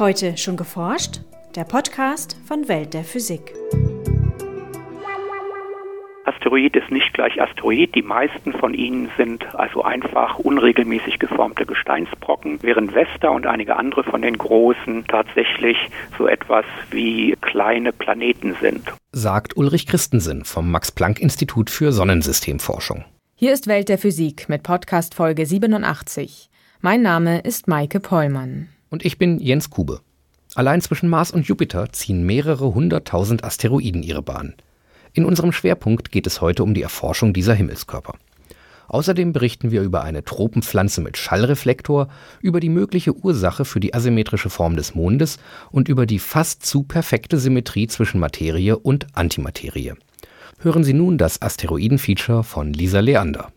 [0.00, 1.20] Heute schon geforscht?
[1.54, 3.54] Der Podcast von Welt der Physik.
[6.24, 7.94] Asteroid ist nicht gleich Asteroid.
[7.94, 14.02] Die meisten von ihnen sind also einfach unregelmäßig geformte Gesteinsbrocken, während Vesta und einige andere
[14.02, 15.76] von den großen tatsächlich
[16.18, 18.92] so etwas wie kleine Planeten sind.
[19.12, 23.04] Sagt Ulrich Christensen vom Max-Planck-Institut für Sonnensystemforschung.
[23.36, 26.50] Hier ist Welt der Physik mit Podcast Folge 87.
[26.80, 28.73] Mein Name ist Maike Pollmann.
[28.94, 30.02] Und ich bin Jens Kube.
[30.54, 34.54] Allein zwischen Mars und Jupiter ziehen mehrere hunderttausend Asteroiden ihre Bahn.
[35.12, 38.14] In unserem Schwerpunkt geht es heute um die Erforschung dieser Himmelskörper.
[38.86, 42.06] Außerdem berichten wir über eine Tropenpflanze mit Schallreflektor,
[42.40, 45.38] über die mögliche Ursache für die asymmetrische Form des Mondes
[45.72, 49.94] und über die fast zu perfekte Symmetrie zwischen Materie und Antimaterie.
[50.60, 53.50] Hören Sie nun das Asteroiden-Feature von Lisa Leander.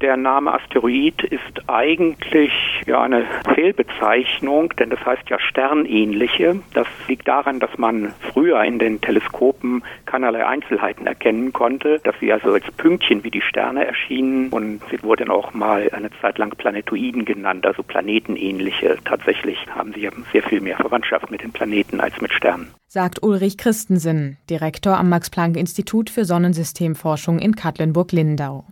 [0.00, 2.52] Der Name Asteroid ist eigentlich
[2.86, 6.60] ja eine Fehlbezeichnung, denn das heißt ja sternähnliche.
[6.72, 12.32] Das liegt daran, dass man früher in den Teleskopen keinerlei Einzelheiten erkennen konnte, dass sie
[12.32, 16.50] also als Pünktchen wie die Sterne erschienen und sie wurden auch mal eine Zeit lang
[16.50, 18.98] Planetoiden genannt, also planetenähnliche.
[19.04, 22.72] Tatsächlich haben sie sehr viel mehr Verwandtschaft mit den Planeten als mit Sternen.
[22.86, 28.64] Sagt Ulrich Christensen, Direktor am Max-Planck-Institut für Sonnensystemforschung in Katlenburg-Lindau.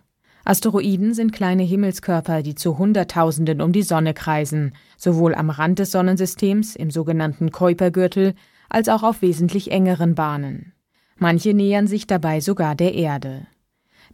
[0.46, 5.90] Asteroiden sind kleine Himmelskörper, die zu Hunderttausenden um die Sonne kreisen, sowohl am Rand des
[5.90, 8.34] Sonnensystems im sogenannten Kuipergürtel
[8.68, 10.72] als auch auf wesentlich engeren Bahnen.
[11.16, 13.48] Manche nähern sich dabei sogar der Erde.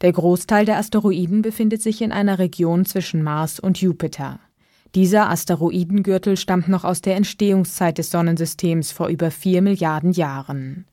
[0.00, 4.40] Der Großteil der Asteroiden befindet sich in einer Region zwischen Mars und Jupiter.
[4.94, 10.86] Dieser Asteroidengürtel stammt noch aus der Entstehungszeit des Sonnensystems vor über vier Milliarden Jahren.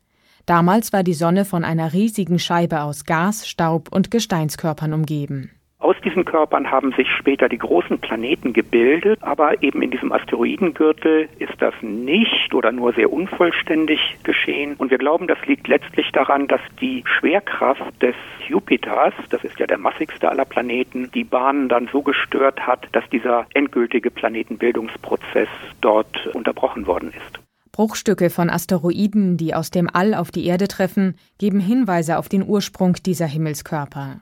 [0.49, 5.51] Damals war die Sonne von einer riesigen Scheibe aus Gas, Staub und Gesteinskörpern umgeben.
[5.77, 11.29] Aus diesen Körpern haben sich später die großen Planeten gebildet, aber eben in diesem Asteroidengürtel
[11.37, 14.73] ist das nicht oder nur sehr unvollständig geschehen.
[14.79, 18.15] Und wir glauben, das liegt letztlich daran, dass die Schwerkraft des
[18.47, 23.07] Jupiters, das ist ja der massigste aller Planeten, die Bahnen dann so gestört hat, dass
[23.11, 25.49] dieser endgültige Planetenbildungsprozess
[25.79, 27.39] dort unterbrochen worden ist.
[27.79, 32.45] Bruchstücke von Asteroiden, die aus dem All auf die Erde treffen, geben Hinweise auf den
[32.45, 34.19] Ursprung dieser Himmelskörper.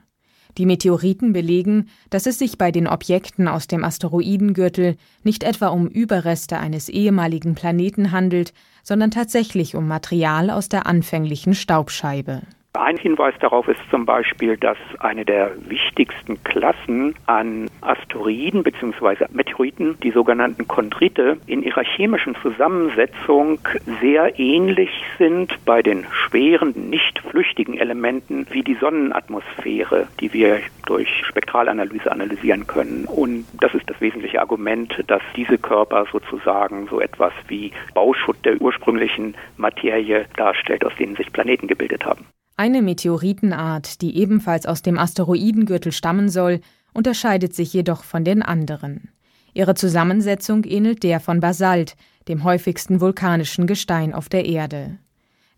[0.56, 5.88] Die Meteoriten belegen, dass es sich bei den Objekten aus dem Asteroidengürtel nicht etwa um
[5.88, 8.52] Überreste eines ehemaligen Planeten handelt,
[8.84, 12.42] sondern tatsächlich um Material aus der anfänglichen Staubscheibe.
[12.74, 19.26] Ein Hinweis darauf ist zum Beispiel, dass eine der wichtigsten Klassen an Asteroiden bzw.
[19.30, 23.58] Meteoriten, die sogenannten Chondrite, in ihrer chemischen Zusammensetzung
[24.00, 31.08] sehr ähnlich sind bei den schweren, nicht flüchtigen Elementen wie die Sonnenatmosphäre, die wir durch
[31.26, 33.06] Spektralanalyse analysieren können.
[33.06, 38.60] Und das ist das wesentliche Argument, dass diese Körper sozusagen so etwas wie Bauschutt der
[38.60, 42.26] ursprünglichen Materie darstellt, aus denen sich Planeten gebildet haben.
[42.60, 46.60] Eine Meteoritenart, die ebenfalls aus dem Asteroidengürtel stammen soll,
[46.92, 49.12] unterscheidet sich jedoch von den anderen.
[49.54, 51.94] Ihre Zusammensetzung ähnelt der von Basalt,
[52.26, 54.98] dem häufigsten vulkanischen Gestein auf der Erde.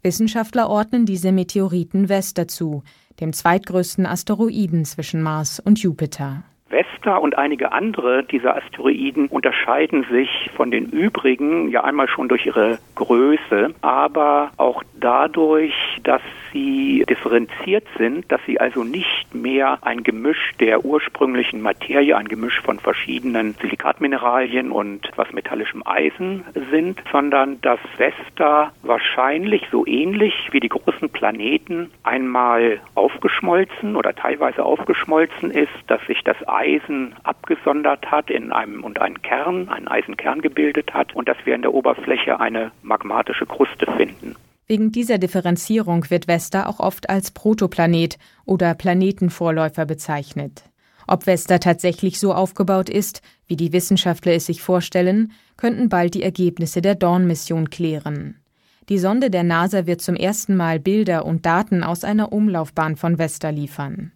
[0.03, 2.83] Wissenschaftler ordnen diese Meteoriten Vesta zu,
[3.19, 6.43] dem zweitgrößten Asteroiden zwischen Mars und Jupiter.
[6.71, 12.47] Vesta und einige andere dieser Asteroiden unterscheiden sich von den übrigen ja einmal schon durch
[12.47, 15.75] ihre Größe, aber auch dadurch,
[16.05, 16.22] dass
[16.53, 22.61] sie differenziert sind, dass sie also nicht mehr ein Gemisch der ursprünglichen Materie, ein Gemisch
[22.61, 30.61] von verschiedenen Silikatmineralien und was metallischem Eisen sind, sondern dass Vesta wahrscheinlich so ähnlich wie
[30.61, 38.31] die großen Planeten einmal aufgeschmolzen oder teilweise aufgeschmolzen ist, dass sich das Eisen abgesondert hat
[38.31, 42.41] in einem und einen Kern, einen Eisenkern gebildet hat und dass wir in der Oberfläche
[42.41, 44.37] eine magmatische Kruste finden.
[44.70, 50.62] Wegen dieser Differenzierung wird Vesta auch oft als Protoplanet oder Planetenvorläufer bezeichnet.
[51.08, 56.22] Ob Vesta tatsächlich so aufgebaut ist, wie die Wissenschaftler es sich vorstellen, könnten bald die
[56.22, 58.37] Ergebnisse der Dawn-Mission klären.
[58.88, 63.19] Die Sonde der NASA wird zum ersten Mal Bilder und Daten aus einer Umlaufbahn von
[63.19, 64.12] Vesta liefern.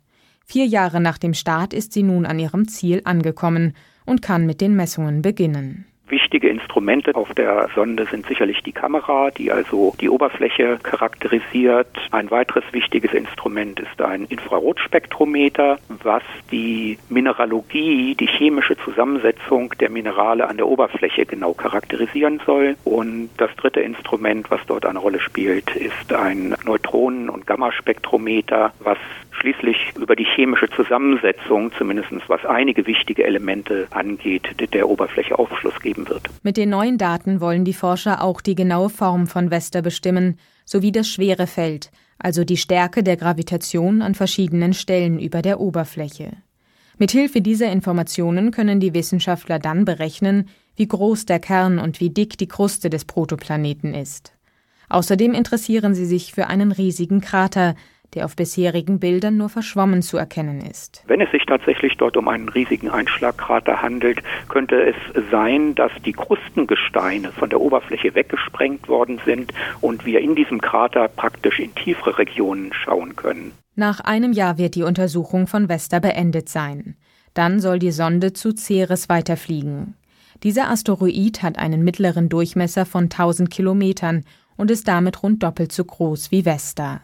[0.47, 3.73] Vier Jahre nach dem Start ist sie nun an ihrem Ziel angekommen
[4.07, 5.87] und kann mit den Messungen beginnen.
[6.07, 11.89] Wichtige Instrumente auf der Sonde sind sicherlich die Kamera, die also die Oberfläche charakterisiert.
[12.11, 16.23] Ein weiteres wichtiges Instrument ist ein Infrarotspektrometer, was
[16.53, 22.77] die Mineralogie, die chemische Zusammensetzung der Minerale an der Oberfläche genau charakterisieren soll.
[22.85, 28.99] Und das dritte Instrument, was dort eine Rolle spielt, ist ein Neutronen- und Gammaspektrometer, was
[29.45, 34.43] schließlich über die chemische Zusammensetzung, zumindest was einige wichtige Elemente angeht,
[34.73, 36.23] der Oberfläche Aufschluss geben wird.
[36.43, 40.93] Mit den neuen Daten wollen die Forscher auch die genaue Form von Vesta bestimmen, sowie
[40.93, 46.33] das Schwerefeld, also die Stärke der Gravitation an verschiedenen Stellen über der Oberfläche.
[46.97, 52.39] Mithilfe dieser Informationen können die Wissenschaftler dann berechnen, wie groß der Kern und wie dick
[52.39, 54.33] die Kruste des Protoplaneten ist.
[54.89, 57.75] Außerdem interessieren sie sich für einen riesigen Krater,
[58.15, 61.03] der auf bisherigen Bildern nur verschwommen zu erkennen ist.
[61.07, 64.97] Wenn es sich tatsächlich dort um einen riesigen Einschlagkrater handelt, könnte es
[65.31, 71.09] sein, dass die Krustengesteine von der Oberfläche weggesprengt worden sind und wir in diesem Krater
[71.09, 73.53] praktisch in tiefere Regionen schauen können.
[73.77, 76.97] Nach einem Jahr wird die Untersuchung von Vesta beendet sein.
[77.35, 79.95] Dann soll die Sonde zu Ceres weiterfliegen.
[80.43, 84.25] Dieser Asteroid hat einen mittleren Durchmesser von 1000 Kilometern
[84.57, 87.01] und ist damit rund doppelt so groß wie Vesta.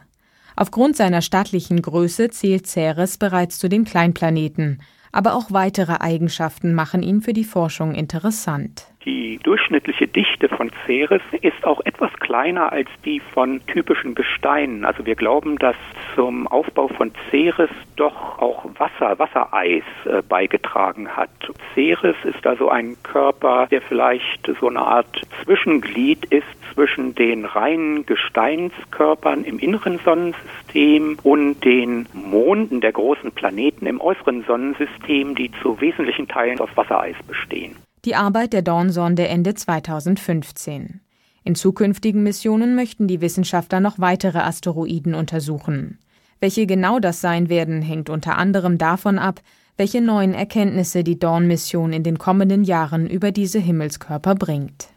[0.60, 7.02] Aufgrund seiner stattlichen Größe zählt Ceres bereits zu den Kleinplaneten, aber auch weitere Eigenschaften machen
[7.02, 8.89] ihn für die Forschung interessant.
[9.06, 14.84] Die durchschnittliche Dichte von Ceres ist auch etwas kleiner als die von typischen Gesteinen.
[14.84, 15.76] Also wir glauben, dass
[16.14, 21.30] zum Aufbau von Ceres doch auch Wasser, Wassereis äh, beigetragen hat.
[21.74, 26.44] Ceres ist also ein Körper, der vielleicht so eine Art Zwischenglied ist
[26.74, 34.44] zwischen den reinen Gesteinskörpern im inneren Sonnensystem und den Monden der großen Planeten im äußeren
[34.44, 37.76] Sonnensystem, die zu wesentlichen Teilen aus Wassereis bestehen.
[38.06, 41.00] Die Arbeit der Dawn-Sonde endet 2015.
[41.44, 45.98] In zukünftigen Missionen möchten die Wissenschaftler noch weitere Asteroiden untersuchen.
[46.40, 49.42] Welche genau das sein werden, hängt unter anderem davon ab,
[49.76, 54.88] welche neuen Erkenntnisse die Dawn-Mission in den kommenden Jahren über diese Himmelskörper bringt.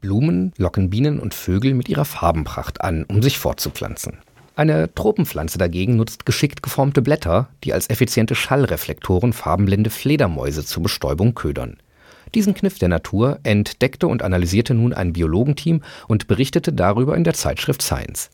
[0.00, 4.18] Blumen locken Bienen und Vögel mit ihrer Farbenpracht an, um sich fortzupflanzen.
[4.56, 11.34] Eine Tropenpflanze dagegen nutzt geschickt geformte Blätter, die als effiziente Schallreflektoren farbenblinde Fledermäuse zur Bestäubung
[11.34, 11.78] ködern.
[12.36, 17.34] Diesen Kniff der Natur entdeckte und analysierte nun ein Biologenteam und berichtete darüber in der
[17.34, 18.30] Zeitschrift Science.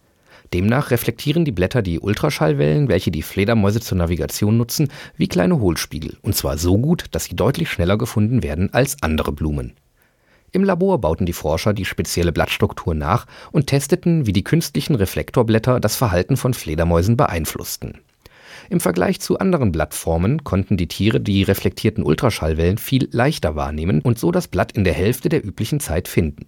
[0.52, 6.18] Demnach reflektieren die Blätter die Ultraschallwellen, welche die Fledermäuse zur Navigation nutzen, wie kleine Hohlspiegel,
[6.22, 9.74] und zwar so gut, dass sie deutlich schneller gefunden werden als andere Blumen.
[10.52, 15.78] Im Labor bauten die Forscher die spezielle Blattstruktur nach und testeten, wie die künstlichen Reflektorblätter
[15.78, 17.98] das Verhalten von Fledermäusen beeinflussten.
[18.68, 24.18] Im Vergleich zu anderen Blattformen konnten die Tiere die reflektierten Ultraschallwellen viel leichter wahrnehmen und
[24.18, 26.46] so das Blatt in der Hälfte der üblichen Zeit finden.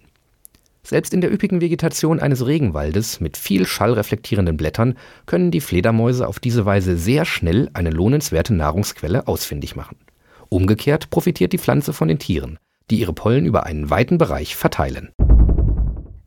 [0.83, 6.41] Selbst in der üppigen Vegetation eines Regenwaldes mit viel schallreflektierenden Blättern können die Fledermäuse auf
[6.41, 9.95] diese Weise sehr schnell eine lohnenswerte Nahrungsquelle ausfindig machen.
[10.49, 15.09] Umgekehrt profitiert die Pflanze von den Tieren die ihre Pollen über einen weiten Bereich verteilen.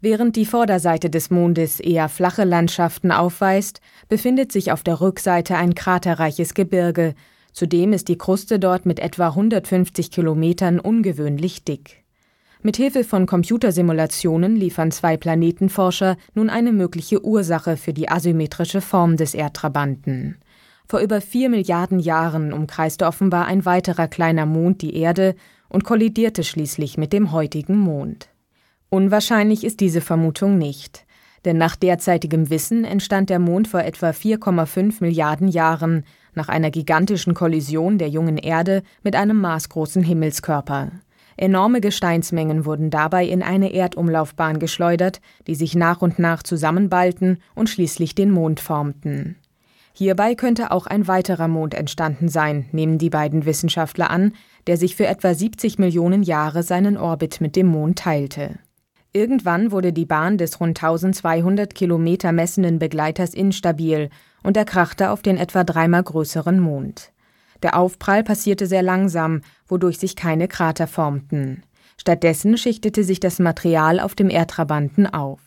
[0.00, 5.74] Während die Vorderseite des Mondes eher flache Landschaften aufweist, befindet sich auf der Rückseite ein
[5.74, 7.14] kraterreiches Gebirge.
[7.52, 12.04] Zudem ist die Kruste dort mit etwa 150 Kilometern ungewöhnlich dick.
[12.62, 19.16] Mit Hilfe von Computersimulationen liefern zwei Planetenforscher nun eine mögliche Ursache für die asymmetrische Form
[19.16, 20.36] des Erdtrabanten.
[20.88, 25.34] Vor über vier Milliarden Jahren umkreiste offenbar ein weiterer kleiner Mond die Erde
[25.68, 28.28] und kollidierte schließlich mit dem heutigen Mond.
[28.88, 31.06] Unwahrscheinlich ist diese Vermutung nicht,
[31.44, 36.04] denn nach derzeitigem Wissen entstand der Mond vor etwa 4,5 Milliarden Jahren
[36.34, 40.92] nach einer gigantischen Kollision der jungen Erde mit einem maßgroßen Himmelskörper.
[41.36, 47.68] Enorme Gesteinsmengen wurden dabei in eine Erdumlaufbahn geschleudert, die sich nach und nach zusammenballten und
[47.68, 49.36] schließlich den Mond formten.
[49.92, 54.32] Hierbei könnte auch ein weiterer Mond entstanden sein, nehmen die beiden Wissenschaftler an,
[54.66, 58.58] der sich für etwa 70 Millionen Jahre seinen Orbit mit dem Mond teilte.
[59.12, 64.10] Irgendwann wurde die Bahn des rund 1200 Kilometer messenden Begleiters instabil
[64.42, 67.12] und er krachte auf den etwa dreimal größeren Mond.
[67.62, 71.62] Der Aufprall passierte sehr langsam, wodurch sich keine Krater formten.
[71.96, 75.40] Stattdessen schichtete sich das Material auf dem Erdtrabanten auf.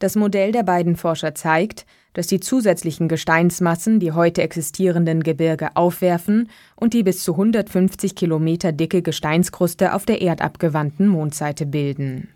[0.00, 6.48] Das Modell der beiden Forscher zeigt, dass die zusätzlichen Gesteinsmassen die heute existierenden Gebirge aufwerfen
[6.74, 12.30] und die bis zu 150 Kilometer dicke Gesteinskruste auf der erdabgewandten Mondseite bilden.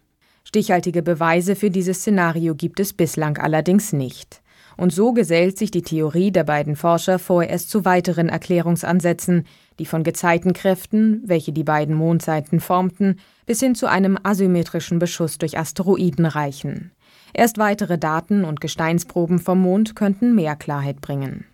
[0.45, 4.43] Stichhaltige Beweise für dieses Szenario gibt es bislang allerdings nicht.
[4.77, 9.47] Und so gesellt sich die Theorie der beiden Forscher vorerst zu weiteren Erklärungsansätzen,
[9.79, 13.17] die von Gezeitenkräften, welche die beiden Mondseiten formten,
[13.47, 16.91] bis hin zu einem asymmetrischen Beschuss durch Asteroiden reichen.
[17.37, 21.45] Erst weitere Daten und Gesteinsproben vom Mond könnten mehr Klarheit bringen.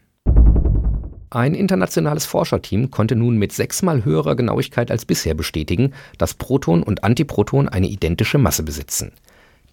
[1.31, 7.03] Ein internationales Forscherteam konnte nun mit sechsmal höherer Genauigkeit als bisher bestätigen, dass Proton und
[7.03, 9.13] Antiproton eine identische Masse besitzen.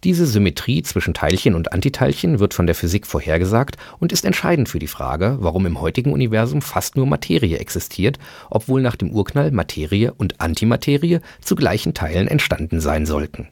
[0.04, 4.80] Diese Symmetrie zwischen Teilchen und Antiteilchen wird von der Physik vorhergesagt und ist entscheidend für
[4.80, 10.14] die Frage, warum im heutigen Universum fast nur Materie existiert, obwohl nach dem Urknall Materie
[10.14, 13.50] und Antimaterie zu gleichen Teilen entstanden sein sollten.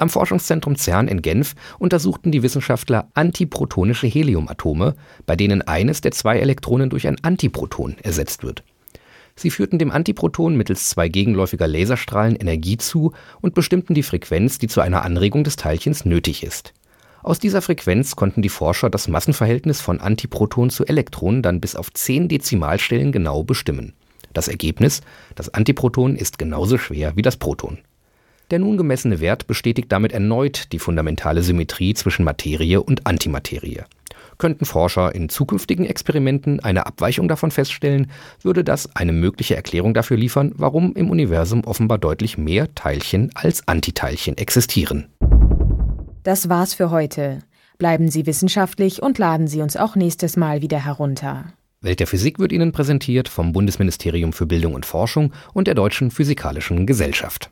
[0.00, 4.94] Am Forschungszentrum CERN in Genf untersuchten die Wissenschaftler antiprotonische Heliumatome,
[5.26, 8.62] bei denen eines der zwei Elektronen durch ein Antiproton ersetzt wird
[9.38, 14.66] Sie führten dem Antiproton mittels zwei gegenläufiger Laserstrahlen Energie zu und bestimmten die Frequenz, die
[14.66, 16.74] zu einer Anregung des Teilchens nötig ist.
[17.22, 21.92] Aus dieser Frequenz konnten die Forscher das Massenverhältnis von Antiproton zu Elektron dann bis auf
[21.92, 23.94] 10 Dezimalstellen genau bestimmen.
[24.32, 25.02] Das Ergebnis:
[25.34, 27.78] Das Antiproton ist genauso schwer wie das Proton.
[28.50, 33.82] Der nun gemessene Wert bestätigt damit erneut die fundamentale Symmetrie zwischen Materie und Antimaterie
[34.38, 38.10] Könnten Forscher in zukünftigen Experimenten eine Abweichung davon feststellen,
[38.42, 43.66] würde das eine mögliche Erklärung dafür liefern, warum im Universum offenbar deutlich mehr Teilchen als
[43.66, 45.08] Antiteilchen existieren.
[46.22, 47.40] Das war's für heute.
[47.78, 51.52] Bleiben Sie wissenschaftlich und laden Sie uns auch nächstes Mal wieder herunter.
[51.80, 56.10] Welt der Physik wird Ihnen präsentiert vom Bundesministerium für Bildung und Forschung und der Deutschen
[56.10, 57.50] Physikalischen Gesellschaft.